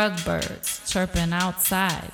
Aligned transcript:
Drug 0.00 0.24
birds 0.24 0.90
chirping 0.90 1.34
outside. 1.34 2.09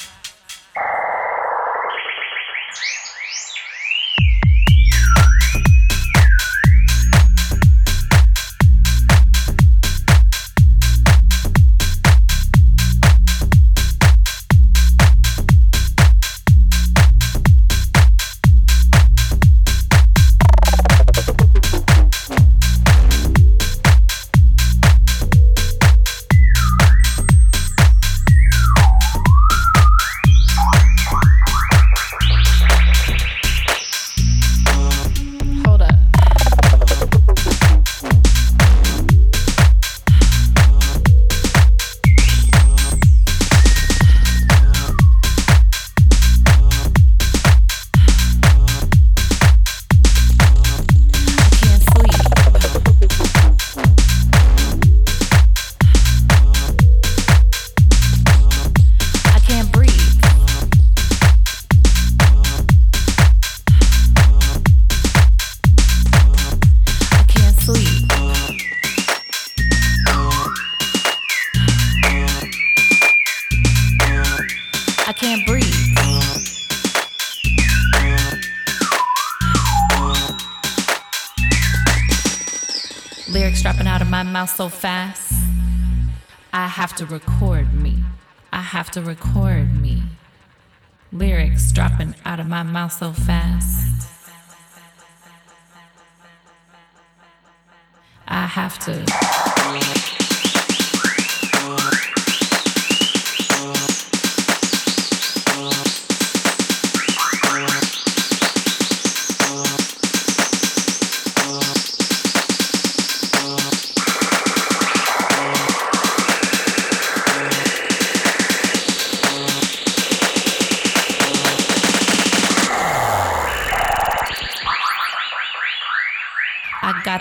have 98.57 98.79
to. 98.79 99.37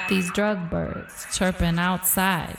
these 0.07 0.31
drug 0.31 0.69
birds 0.69 1.24
chirping 1.35 1.77
outside. 1.77 2.57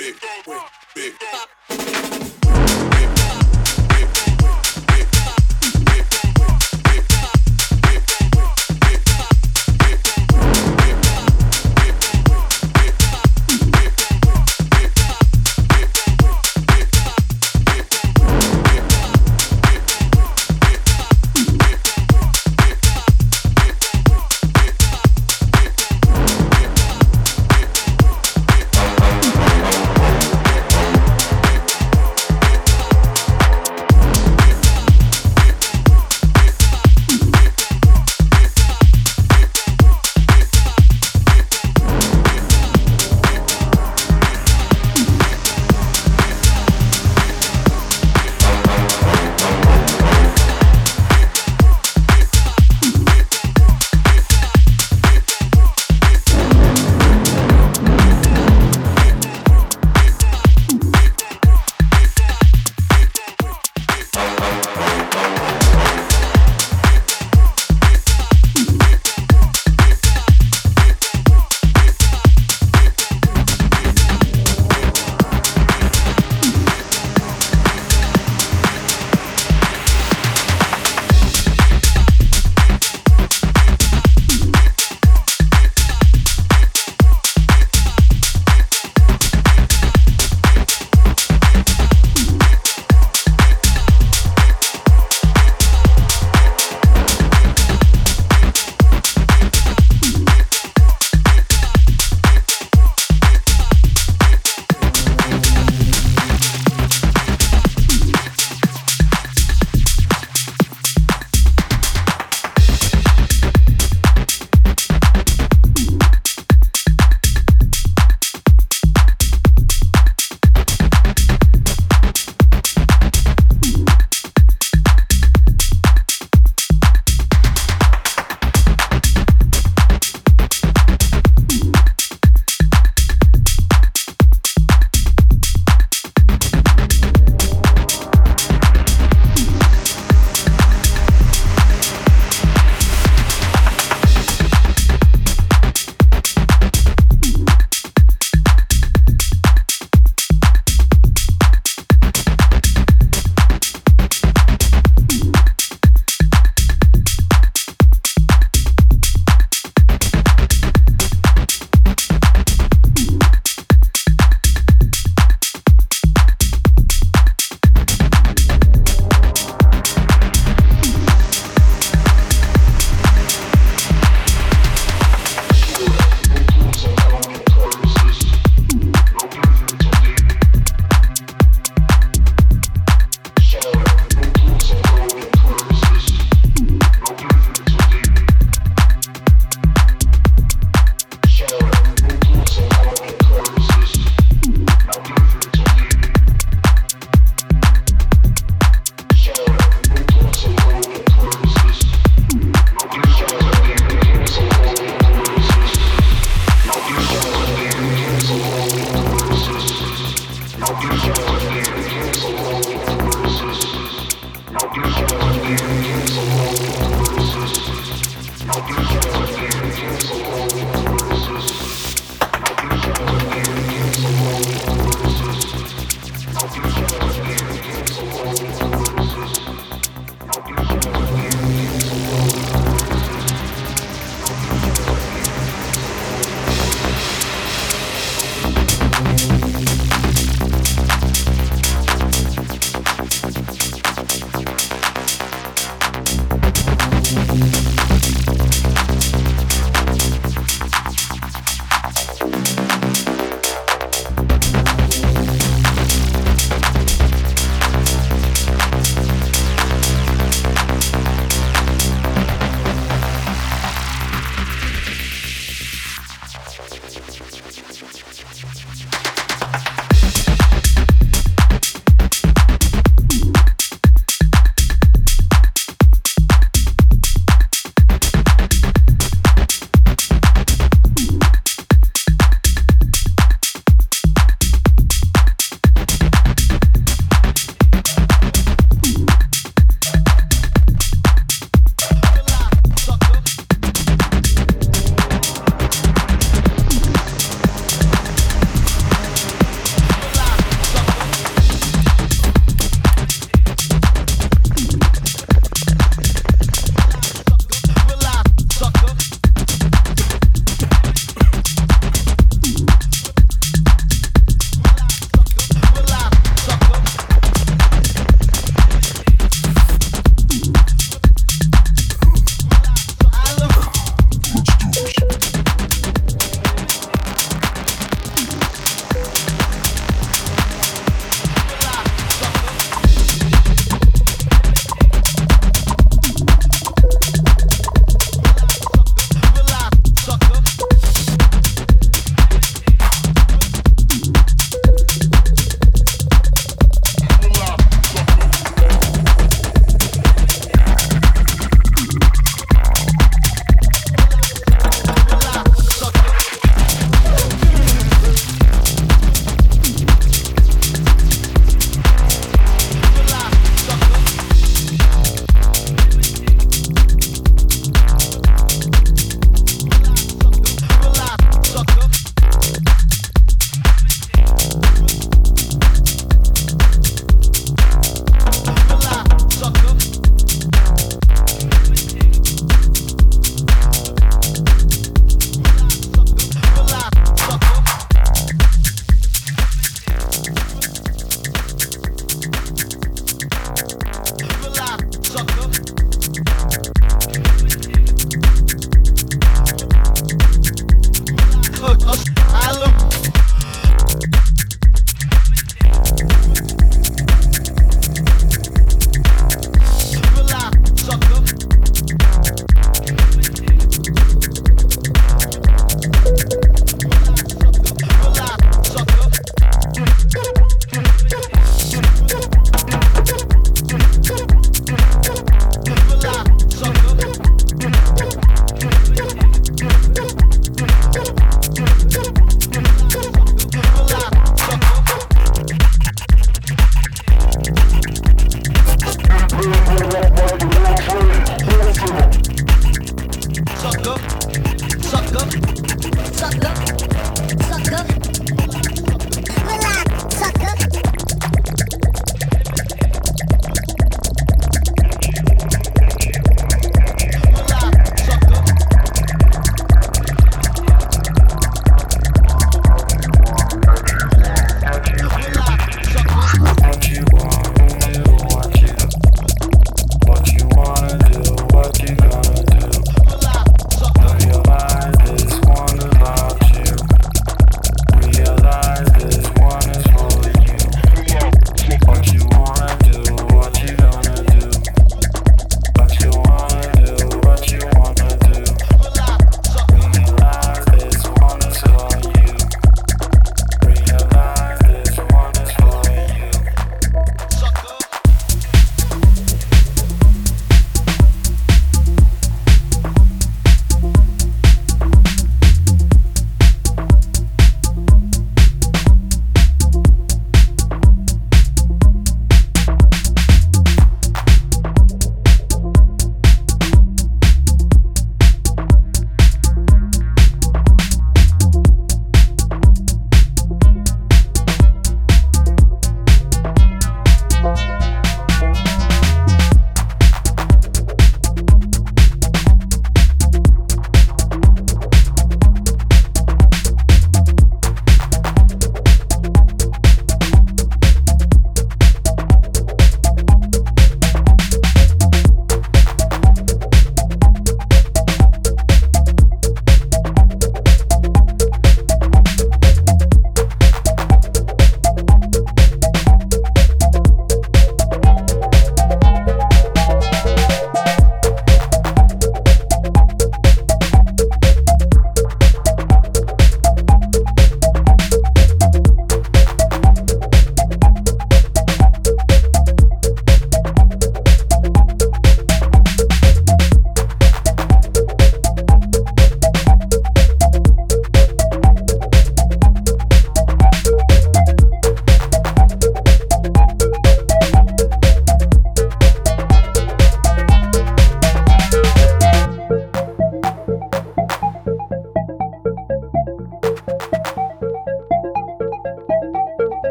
big, 0.00 0.14
big, 0.20 0.54
big. 0.94 1.12
big 1.20 1.59